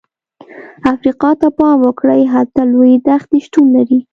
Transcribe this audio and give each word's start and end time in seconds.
افریقا 0.91 1.31
ته 1.41 1.47
پام 1.57 1.77
وکړئ، 1.85 2.21
هلته 2.33 2.61
لویې 2.71 2.97
دښتې 3.07 3.37
شتون 3.45 3.65
لري. 3.75 3.99